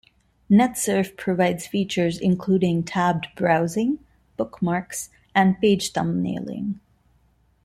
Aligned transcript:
NetSurf 0.49 1.15
provides 1.15 1.67
features 1.67 2.17
including 2.17 2.81
tabbed 2.81 3.27
browsing, 3.37 3.99
bookmarks 4.35 5.11
and 5.35 5.61
page 5.61 5.93
thumbnailing. 5.93 6.79